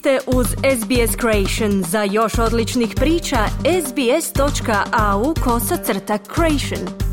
ste 0.00 0.18
uz 0.26 0.46
SBS 0.46 1.16
Creation. 1.20 1.82
Za 1.82 2.02
još 2.02 2.38
odličnih 2.38 2.88
priča, 2.96 3.36
sbs.au 3.86 5.34
kosacrta 5.44 6.18
creation. 6.34 7.10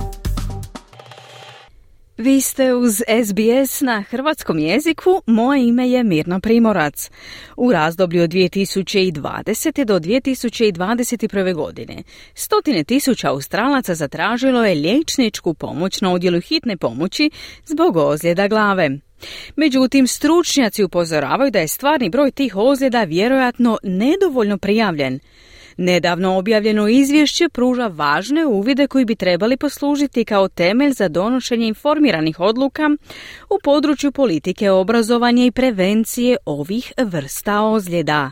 Vi 2.18 2.42
ste 2.42 2.74
uz 2.74 2.96
SBS 2.96 3.82
na 3.82 4.02
hrvatskom 4.02 4.60
jeziku, 4.60 5.22
moje 5.26 5.68
ime 5.68 5.90
je 5.90 6.04
Mirna 6.04 6.40
Primorac. 6.40 7.10
U 7.58 7.72
razdoblju 7.72 8.24
od 8.24 8.30
2020. 8.30 9.84
do 9.86 10.00
2021. 10.00 11.54
godine 11.54 12.04
stotine 12.34 12.84
tisuća 12.84 13.30
Australaca 13.30 13.96
zatražilo 13.96 14.66
je 14.66 14.76
liječničku 14.76 15.54
pomoć 15.54 16.02
na 16.02 16.14
odjelu 16.14 16.40
hitne 16.40 16.78
pomoći 16.78 17.30
zbog 17.66 17.98
ozljeda 17.98 18.48
glave. 18.48 19.07
Međutim, 19.56 20.08
stručnjaci 20.08 20.84
upozoravaju 20.84 21.52
da 21.52 21.60
je 21.60 21.68
stvarni 21.68 22.10
broj 22.10 22.32
tih 22.32 22.56
ozljeda 22.56 23.04
vjerojatno 23.04 23.78
nedovoljno 23.84 24.58
prijavljen. 24.58 25.20
Nedavno 25.78 26.38
objavljeno 26.38 26.88
izvješće 26.88 27.50
pruža 27.50 27.88
važne 27.88 28.46
uvide 28.46 28.88
koji 28.88 29.06
bi 29.06 29.16
trebali 29.16 29.58
poslužiti 29.58 30.26
kao 30.26 30.48
temelj 30.48 30.92
za 30.92 31.08
donošenje 31.08 31.68
informiranih 31.68 32.40
odluka 32.40 32.90
u 33.50 33.60
području 33.64 34.12
politike 34.12 34.72
obrazovanja 34.72 35.46
i 35.46 35.52
prevencije 35.52 36.38
ovih 36.46 36.94
vrsta 36.98 37.62
ozljeda. 37.62 38.32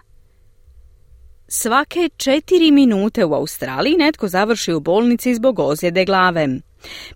Svake 1.47 2.09
četiri 2.17 2.72
minute 2.72 3.25
u 3.25 3.33
Australiji 3.33 3.95
netko 3.97 4.27
završi 4.27 4.73
u 4.73 4.80
bolnici 4.80 5.36
zbog 5.36 5.59
ozljede 5.59 6.05
glave. 6.05 6.47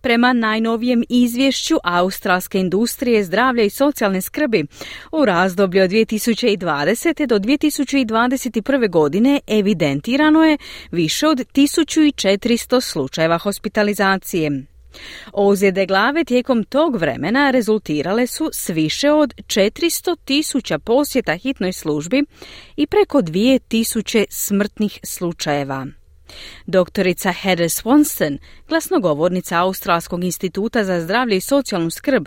Prema 0.02 0.34
najnovijem 0.34 1.04
izvješću 1.10 1.76
Australske 1.84 2.60
industrije 2.60 3.24
zdravlja 3.24 3.64
i 3.64 3.70
socijalne 3.70 4.22
skrbi 4.22 4.66
u 5.12 5.26
razdoblju 5.26 5.84
od 5.84 5.90
2020. 5.90 7.26
do 7.26 7.40
2021. 7.40 8.90
godine 8.90 9.40
evidentirano 9.48 10.44
je 10.46 10.58
više 10.92 11.28
od 11.28 11.38
1400 11.38 12.82
slučajeva 12.82 13.38
hospitalizacije. 13.38 14.66
Ozljede 15.34 15.86
glave 15.86 16.24
tijekom 16.24 16.64
tog 16.64 16.96
vremena 16.96 17.52
rezultirale 17.52 18.28
su 18.28 18.50
s 18.54 18.70
više 18.70 19.12
od 19.12 19.34
400 19.36 20.16
tisuća 20.26 20.80
posjeta 20.80 21.36
hitnoj 21.36 21.74
službi 21.74 22.24
i 22.76 22.88
preko 22.88 23.18
2000 23.18 24.26
smrtnih 24.30 25.00
slučajeva. 25.04 25.99
Doktorica 26.68 27.32
Heather 27.32 27.70
Swanson, 27.70 28.38
glasnogovornica 28.70 29.60
Australskog 29.60 30.24
instituta 30.24 30.84
za 30.84 31.00
zdravlje 31.00 31.38
i 31.38 31.42
socijalnu 31.42 31.90
skrb, 31.90 32.26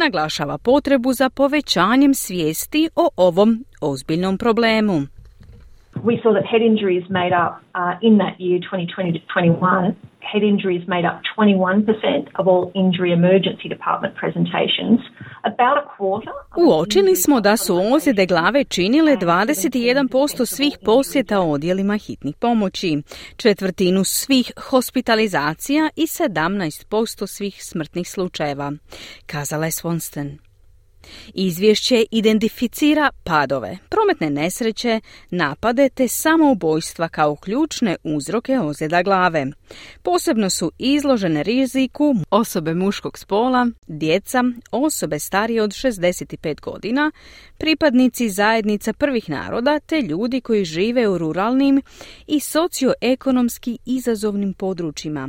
naglašava 0.00 0.58
potrebu 0.58 1.12
za 1.12 1.30
povećanjem 1.30 2.14
svijesti 2.14 2.88
o 2.96 3.08
ovom 3.16 3.64
ozbiljnom 3.80 4.38
problemu. 4.38 5.06
We 6.04 6.14
saw 6.22 6.32
that 6.32 6.46
head 6.52 6.62
injuries 6.62 7.04
made 7.20 7.34
up 7.42 7.52
uh, 7.74 8.08
in 8.08 8.14
that 8.22 8.34
year 8.38 8.58
2020 8.60 9.12
to 9.12 9.20
21 9.40 9.92
head 10.32 10.42
injuries 10.52 10.84
made 10.88 11.06
up 11.10 11.16
21% 11.38 12.28
of 12.38 12.44
all 12.50 12.64
injury 12.74 13.12
emergency 13.12 13.68
department 13.68 14.14
presentations. 14.22 14.98
About 15.44 15.76
a 15.82 15.84
quarter 15.96 16.32
Uočili 16.56 17.16
smo 17.16 17.40
da 17.40 17.56
su 17.56 17.76
ozljede 17.94 18.26
glave 18.26 18.64
činile 18.64 19.16
21% 19.16 20.46
svih 20.46 20.78
posjeta 20.84 21.40
odjelima 21.40 21.96
hitnih 21.96 22.34
pomoći, 22.36 23.02
četvrtinu 23.36 24.04
svih 24.04 24.52
hospitalizacija 24.70 25.88
i 25.96 26.02
17% 26.02 27.26
svih 27.26 27.64
smrtnih 27.64 28.08
slučajeva, 28.08 28.72
kazala 29.26 29.64
je 29.64 29.70
Swanston. 29.70 30.51
Izvješće 31.34 32.04
identificira 32.10 33.10
padove, 33.24 33.78
prometne 33.88 34.30
nesreće, 34.30 35.00
napade 35.30 35.88
te 35.88 36.08
samoubojstva 36.08 37.08
kao 37.08 37.36
ključne 37.36 37.96
uzroke 38.02 38.58
ozljeda 38.58 39.02
glave. 39.02 39.46
Posebno 40.02 40.50
su 40.50 40.72
izložene 40.78 41.42
riziku 41.42 42.14
osobe 42.30 42.74
muškog 42.74 43.18
spola, 43.18 43.66
djeca, 43.86 44.44
osobe 44.70 45.18
starije 45.18 45.62
od 45.62 45.70
65 45.70 46.60
godina, 46.60 47.10
pripadnici 47.58 48.28
zajednica 48.30 48.92
prvih 48.92 49.30
naroda 49.30 49.78
te 49.78 50.00
ljudi 50.00 50.40
koji 50.40 50.64
žive 50.64 51.08
u 51.08 51.18
ruralnim 51.18 51.82
i 52.26 52.40
socioekonomski 52.40 53.78
izazovnim 53.86 54.54
područjima. 54.54 55.28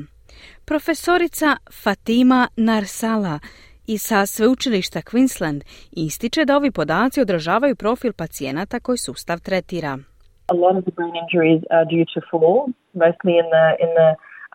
Profesorica 0.66 1.58
Fatima 1.84 2.48
Narsala 2.56 3.40
i 3.88 3.98
sa 3.98 4.26
sveučilišta 4.26 5.00
Queensland 5.00 5.64
ističe 5.92 6.46
da 6.46 6.58
ovi 6.58 6.72
podaci 6.72 7.22
odražavaju 7.22 7.76
profil 7.76 8.14
pacijenata 8.14 8.80
koji 8.80 8.98
sustav 8.98 9.40
tretira. 9.40 9.98
A 10.54 10.56
lot 10.64 10.76
of 10.78 10.84
the 10.84 10.94
brain 10.98 11.16
injuries 11.24 11.62
are 11.76 11.86
due 11.94 12.06
to 12.14 12.20
fall, 12.32 12.58
mostly 13.06 13.34
in 13.42 13.48
the 13.56 13.66
in 13.86 13.92
the 14.00 14.10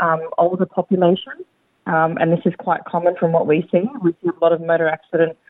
um, 0.06 0.20
older 0.44 0.68
population, 0.78 1.36
um, 1.94 2.10
and 2.20 2.28
this 2.34 2.44
is 2.50 2.54
quite 2.66 2.82
common 2.92 3.12
from 3.20 3.30
what 3.36 3.46
we 3.52 3.58
see. 3.70 3.84
We 4.06 4.10
see 4.18 4.28
a 4.36 4.38
lot 4.44 4.52
of 4.56 4.60
motor 4.72 4.88
accident 4.96 5.32
Um, 5.32 5.47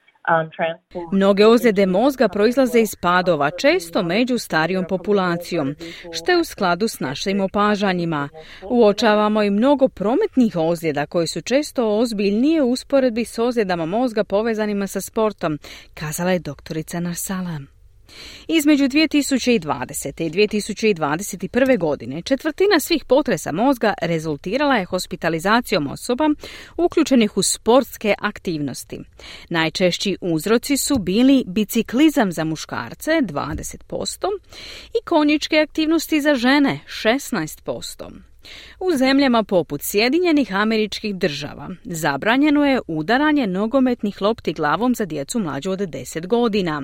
Mnoge 1.12 1.46
ozljede 1.46 1.86
mozga 1.86 2.28
proizlaze 2.28 2.80
iz 2.80 2.96
padova, 3.02 3.50
često 3.50 4.02
među 4.02 4.38
starijom 4.38 4.84
populacijom, 4.88 5.74
što 6.12 6.32
je 6.32 6.38
u 6.38 6.44
skladu 6.44 6.88
s 6.88 7.00
našim 7.00 7.40
opažanjima. 7.40 8.28
Uočavamo 8.62 9.42
i 9.42 9.50
mnogo 9.50 9.88
prometnih 9.88 10.56
ozljeda 10.56 11.06
koje 11.06 11.26
su 11.26 11.40
često 11.40 11.98
ozbiljnije 11.98 12.62
u 12.62 12.70
usporedbi 12.70 13.24
s 13.24 13.38
ozljedama 13.38 13.86
mozga 13.86 14.24
povezanima 14.24 14.86
sa 14.86 15.00
sportom, 15.00 15.58
kazala 15.94 16.30
je 16.30 16.38
doktorica 16.38 17.00
Narsala. 17.00 17.77
Između 18.48 18.84
2020. 18.84 20.26
i 20.26 20.30
2021. 20.30 21.78
godine 21.78 22.22
četvrtina 22.22 22.80
svih 22.80 23.04
potresa 23.04 23.52
mozga 23.52 23.94
rezultirala 24.02 24.76
je 24.76 24.84
hospitalizacijom 24.84 25.86
osoba 25.86 26.28
uključenih 26.76 27.36
u 27.36 27.42
sportske 27.42 28.14
aktivnosti. 28.18 28.98
Najčešći 29.50 30.16
uzroci 30.20 30.76
su 30.76 30.98
bili 30.98 31.44
biciklizam 31.46 32.32
za 32.32 32.44
muškarce 32.44 33.10
20% 33.10 34.26
i 34.88 35.04
konjičke 35.04 35.56
aktivnosti 35.56 36.20
za 36.20 36.34
žene 36.34 36.80
16%. 36.86 38.10
U 38.80 38.96
zemljama 38.96 39.42
poput 39.42 39.82
Sjedinjenih 39.82 40.54
američkih 40.54 41.14
država 41.14 41.68
zabranjeno 41.84 42.66
je 42.66 42.80
udaranje 42.86 43.46
nogometnih 43.46 44.22
lopti 44.22 44.52
glavom 44.52 44.94
za 44.94 45.04
djecu 45.04 45.38
mlađu 45.38 45.70
od 45.70 45.78
10 45.78 46.26
godina. 46.26 46.82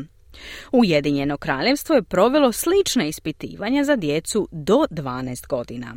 Ujedinjeno 0.72 1.37
kraljevstvo 1.37 1.95
je 1.95 2.03
provelo 2.03 2.53
slična 2.53 3.05
ispitivanja 3.05 3.84
za 3.84 3.97
djecu 3.97 4.49
do 4.53 4.78
12 4.91 5.47
godina. 5.49 5.95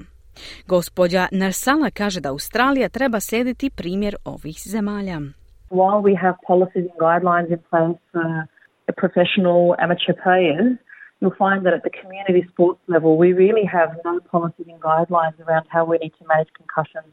Gospođa 0.67 1.27
Narsala 1.31 1.89
kaže 1.89 2.19
da 2.21 2.29
Australija 2.29 2.89
treba 2.89 3.19
slijediti 3.19 3.69
primjer 3.69 4.15
ovih 4.25 4.57
zemalja. 4.73 5.19
While 5.69 6.01
we 6.07 6.13
have 6.23 6.35
policies 6.47 6.85
and 6.91 6.99
guidelines 7.05 7.49
in 7.55 7.61
place 7.71 7.99
for 8.11 8.25
professional 9.03 9.59
amateur 9.85 10.15
players, 10.25 10.69
you'll 11.19 11.39
find 11.45 11.59
that 11.65 11.73
at 11.77 11.83
the 11.87 11.95
community 12.01 12.43
sports 12.51 12.81
level 12.93 13.11
we 13.23 13.29
really 13.43 13.65
have 13.77 13.89
no 14.09 14.13
policies 14.33 14.67
and 14.73 14.81
guidelines 14.89 15.37
around 15.45 15.65
how 15.75 15.83
we 15.91 15.97
need 16.03 16.13
to 16.19 16.25
manage 16.33 16.51
concussions 16.61 17.11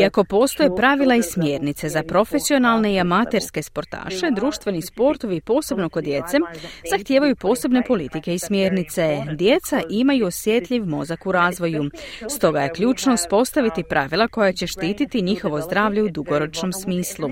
iako 0.00 0.24
postoje 0.24 0.76
pravila 0.76 1.14
i 1.14 1.22
smjernice 1.22 1.88
za 1.88 2.02
profesionalne 2.02 2.94
i 2.94 3.00
amaterske 3.00 3.62
sportaše, 3.62 4.30
društveni 4.36 4.82
sportovi, 4.82 5.40
posebno 5.40 5.88
kod 5.88 6.04
djece, 6.04 6.38
zahtijevaju 6.90 7.36
posebne 7.36 7.82
politike 7.86 8.34
i 8.34 8.38
smjernice. 8.38 9.22
Djeca 9.34 9.82
imaju 9.90 10.26
osjetljiv 10.26 10.86
mozak 10.86 11.26
u 11.26 11.32
razvoju, 11.32 11.90
stoga 12.30 12.60
je 12.60 12.72
ključno 12.72 13.14
uspostaviti 13.14 13.84
pravila 13.84 14.28
koja 14.28 14.52
će 14.52 14.66
štititi 14.66 15.22
njihovo 15.22 15.60
zdravlje 15.60 16.02
u 16.02 16.08
dugoročnom 16.08 16.72
smislu, 16.72 17.28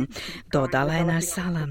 dodala 0.53 0.93
je 0.93 1.05
Narsala. 1.05 1.69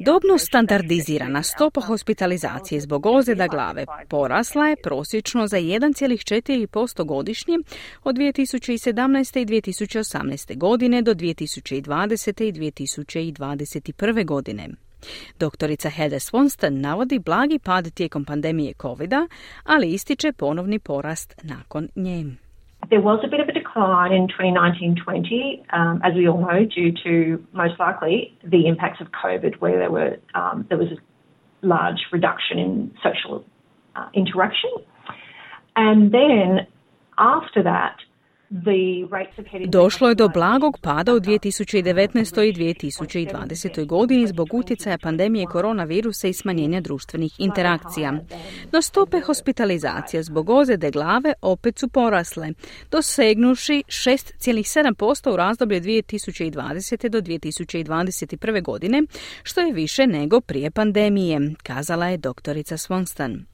Dobno 0.00 0.38
standardizirana 0.38 1.42
stopa 1.42 1.80
hospitalizacije 1.80 2.80
zbog 2.80 3.06
ozljeda 3.06 3.46
glave 3.46 3.86
porasla 4.08 4.68
je 4.68 4.76
prosječno 4.82 5.46
za 5.46 5.56
1,4% 5.56 7.04
godišnje 7.04 7.58
od 8.04 8.16
2017 8.16 9.41
i 9.42 9.46
2018. 9.46 10.58
godine 10.58 11.02
do 11.02 11.14
2020. 11.14 12.42
i 12.44 12.52
2021. 12.52 14.24
godine. 14.24 14.68
Doktorica 15.40 15.88
Heather 15.88 16.20
Swanston 16.20 16.80
navodi 16.80 17.18
blagi 17.18 17.58
pad 17.58 17.94
tijekom 17.94 18.24
pandemije 18.24 18.74
covid 18.74 19.12
ali 19.64 19.92
ističe 19.92 20.32
ponovni 20.32 20.78
porast 20.78 21.40
nakon 21.42 21.88
nje. 21.96 22.24
There 22.88 23.02
was 23.02 23.20
a 23.24 23.28
bit 23.28 23.40
of 23.40 23.48
a 23.48 23.52
decline 23.52 24.12
in 24.18 24.26
2019-20, 24.26 25.60
um, 25.80 26.00
as 26.06 26.12
we 26.18 26.26
all 26.30 26.42
know, 26.48 26.60
due 26.78 26.92
to 27.04 27.12
most 27.62 27.76
likely 27.86 28.16
the 28.54 28.62
impacts 28.70 29.00
of 29.00 29.08
COVID, 29.24 29.52
where 29.62 29.76
there 29.82 29.92
were 29.98 30.12
um, 30.40 30.56
there 30.68 30.80
was 30.84 30.90
a 30.96 31.00
large 31.74 32.00
reduction 32.16 32.56
in 32.58 32.70
social 33.06 33.34
uh, 33.96 34.08
interaction, 34.14 34.72
and 35.76 36.00
then 36.12 36.66
after 37.18 37.62
that, 37.62 37.96
Došlo 39.68 40.08
je 40.08 40.14
do 40.14 40.28
blagog 40.28 40.78
pada 40.82 41.14
u 41.14 41.20
2019. 41.20 42.42
i 42.42 42.52
2020. 42.52 43.86
godini 43.86 44.26
zbog 44.26 44.54
utjecaja 44.54 44.98
pandemije 44.98 45.46
koronavirusa 45.46 46.28
i 46.28 46.32
smanjenja 46.32 46.80
društvenih 46.80 47.32
interakcija. 47.38 48.12
No 48.72 48.82
stope 48.82 49.20
hospitalizacija 49.20 50.22
zbog 50.22 50.50
ozljede 50.50 50.90
glave 50.90 51.32
opet 51.42 51.78
su 51.78 51.88
porasle, 51.88 52.52
dosegnuši 52.90 53.82
6,7% 53.86 55.32
u 55.32 55.36
razdoblju 55.36 55.80
2020. 55.80 57.08
do 57.08 57.20
2021. 57.20 58.62
godine, 58.62 59.02
što 59.42 59.60
je 59.60 59.72
više 59.72 60.06
nego 60.06 60.40
prije 60.40 60.70
pandemije, 60.70 61.54
kazala 61.62 62.08
je 62.08 62.16
doktorica 62.16 62.76
Swonston. 62.76 63.51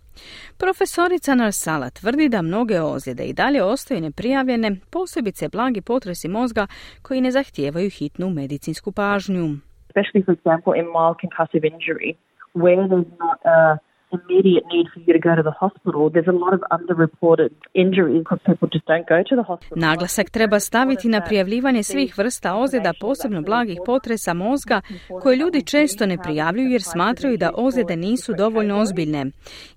Profesorica 0.58 1.34
Narsala 1.34 1.90
tvrdi 1.90 2.28
da 2.28 2.42
mnoge 2.42 2.80
ozljede 2.80 3.24
i 3.24 3.32
dalje 3.32 3.62
ostaju 3.62 4.00
neprijavljene, 4.00 4.76
posebice 4.90 5.48
blagi 5.48 5.80
potresi 5.80 6.28
mozga 6.28 6.66
koji 7.02 7.20
ne 7.20 7.30
zahtijevaju 7.30 7.90
hitnu 7.90 8.30
medicinsku 8.30 8.92
pažnju. 8.92 9.44
Especially 9.88 10.24
for 10.24 10.34
example 10.34 10.78
in 10.78 10.84
mild 10.84 11.16
concussive 11.20 11.68
injury 11.68 12.14
where 12.54 12.88
there's 12.88 13.10
not 13.24 13.38
a 13.44 13.78
immediate 14.16 14.64
need 14.74 14.86
for 14.92 15.00
you 15.06 15.12
to 15.18 15.22
go 15.28 15.32
to 15.40 15.44
the 15.50 15.56
hospital. 15.62 16.02
There's 16.14 16.32
a 16.36 16.38
lot 16.44 16.54
of 16.58 16.62
underreported 16.76 17.50
injuries 17.74 18.18
because 18.24 18.40
people 18.50 18.68
just 18.76 18.86
don't 18.92 19.08
go 19.14 19.18
to 19.30 19.34
the 19.40 19.46
hospital. 19.50 19.78
Naglasak 19.88 20.30
treba 20.30 20.60
staviti 20.60 21.08
na 21.08 21.20
prijavljivanje 21.20 21.82
svih 21.82 22.18
vrsta 22.18 22.56
ozljeda, 22.56 22.92
posebno 23.00 23.42
blagih 23.42 23.78
potresa 23.86 24.34
mozga, 24.34 24.80
koje 25.22 25.36
ljudi 25.36 25.62
često 25.62 26.06
ne 26.06 26.18
prijavljuju 26.18 26.68
jer 26.70 26.82
smatraju 26.82 27.36
da 27.36 27.50
ozljede 27.56 27.96
nisu 27.96 28.34
dovoljno 28.34 28.78
ozbiljne. 28.78 29.26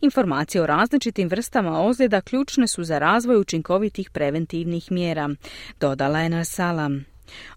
Informacije 0.01 0.62
o 0.62 0.66
različitim 0.66 1.28
vrstama 1.28 1.81
ozljeda 1.81 2.22
ključne 2.22 2.68
su 2.68 2.83
za 2.83 3.00
razvoj 3.00 3.38
učinkovitih 3.38 4.10
preventivnih 4.10 4.92
mjera, 4.92 5.30
dodala 5.80 6.19
je 6.19 6.30
Narsala. 6.30 7.11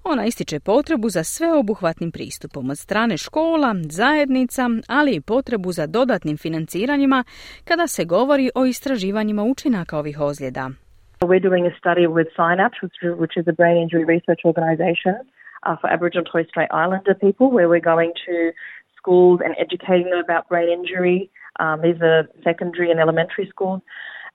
Ona 0.05 0.25
ističe 0.25 0.61
potrebu 0.61 1.09
za 1.09 1.25
sveobuhvatnim 1.25 2.13
pristupom 2.13 2.71
od 2.71 2.79
strane 2.79 3.17
škola, 3.17 3.75
zajednica, 3.91 4.63
ali 4.89 5.15
i 5.15 5.21
potrebu 5.21 5.73
za 5.73 5.87
dodatnim 5.87 6.37
financiranjima 6.37 7.25
kada 7.65 7.87
se 7.87 8.05
govori 8.05 8.51
o 8.55 8.65
istraživanjima 8.67 9.43
učinaka 9.43 9.99
ovih 9.99 10.21
ozljeda. 10.21 10.71
We're 11.21 11.49
doing 11.51 11.67
a 11.67 11.75
study 11.83 12.07
with 12.07 12.29
Synapse, 12.37 12.79
which 13.23 13.37
is 13.41 13.47
a 13.49 13.53
brain 13.61 13.77
injury 13.85 14.05
research 14.15 14.43
organization 14.45 15.15
uh, 15.67 15.77
for 15.81 15.89
Aboriginal 15.95 16.23
and 16.25 16.31
Torres 16.33 16.49
Strait 16.53 16.71
Islander 16.85 17.15
people, 17.15 17.47
where 17.57 17.69
we're 17.73 17.89
going 17.95 18.13
to 18.27 18.37
schools 18.99 19.41
and 19.45 19.55
educating 19.65 20.09
them 20.11 20.21
about 20.27 20.49
brain 20.49 20.69
injury. 20.79 21.31
Um, 21.61 21.81
these 21.87 22.01
are 22.03 22.29
secondary 22.43 22.91
and 22.91 23.01
elementary 23.01 23.47
schools. 23.55 23.81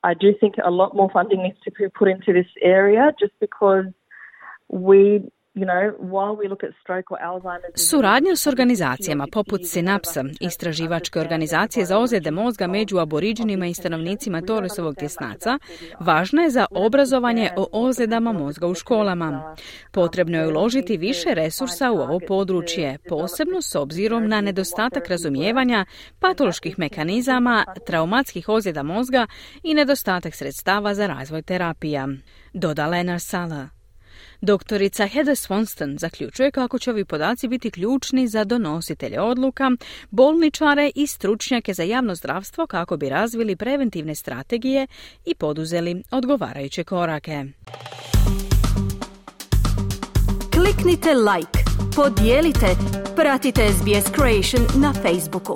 I 0.03 0.13
do 0.13 0.33
think 0.39 0.55
a 0.63 0.71
lot 0.71 0.95
more 0.95 1.09
funding 1.11 1.43
needs 1.43 1.59
to 1.65 1.71
be 1.71 1.89
put 1.89 2.07
into 2.07 2.31
this 2.33 2.47
area 2.61 3.11
just 3.19 3.33
because 3.39 3.85
we 4.69 5.21
Suradnja 7.75 8.35
s 8.35 8.47
organizacijama 8.47 9.27
poput 9.31 9.61
Synapsa, 9.61 10.35
istraživačke 10.39 11.19
organizacije 11.19 11.85
za 11.85 11.99
ozljede 11.99 12.31
mozga 12.31 12.67
među 12.67 12.97
aboriđinima 12.97 13.67
i 13.67 13.73
stanovnicima 13.73 14.41
Torresovog 14.41 14.95
tjesnaca, 14.95 15.59
važna 15.99 16.41
je 16.41 16.49
za 16.49 16.65
obrazovanje 16.71 17.51
o 17.57 17.67
ozljedama 17.71 18.31
mozga 18.31 18.67
u 18.67 18.73
školama. 18.73 19.55
Potrebno 19.91 20.37
je 20.37 20.47
uložiti 20.47 20.97
više 20.97 21.33
resursa 21.33 21.91
u 21.91 21.97
ovo 21.97 22.19
područje, 22.27 22.97
posebno 23.09 23.61
s 23.61 23.75
obzirom 23.75 24.27
na 24.27 24.41
nedostatak 24.41 25.07
razumijevanja 25.07 25.85
patoloških 26.19 26.79
mekanizama, 26.79 27.65
traumatskih 27.85 28.49
ozljeda 28.49 28.83
mozga 28.83 29.27
i 29.63 29.73
nedostatak 29.73 30.35
sredstava 30.35 30.93
za 30.93 31.07
razvoj 31.07 31.41
terapija. 31.41 32.07
Dodala 32.53 32.97
je 32.97 33.03
Narsala. 33.03 33.78
Doktorica 34.41 35.07
Heather 35.07 35.35
Swonston 35.35 35.97
zaključuje 35.99 36.51
kako 36.51 36.79
će 36.79 36.91
ovi 36.91 37.05
podaci 37.05 37.47
biti 37.47 37.71
ključni 37.71 38.27
za 38.27 38.43
donositelje 38.43 39.21
odluka, 39.21 39.71
bolničare 40.09 40.91
i 40.95 41.07
stručnjake 41.07 41.73
za 41.73 41.83
javno 41.83 42.15
zdravstvo 42.15 42.67
kako 42.67 42.97
bi 42.97 43.09
razvili 43.09 43.55
preventivne 43.55 44.15
strategije 44.15 44.87
i 45.25 45.35
poduzeli 45.35 46.03
odgovarajuće 46.11 46.83
korake. 46.83 47.45
Kliknite 50.53 51.09
like, 51.13 51.59
podijelite, 51.95 52.67
pratite 53.15 53.61
SBS 53.69 54.11
Creation 54.15 54.81
na 54.81 54.93
Facebooku. 54.93 55.55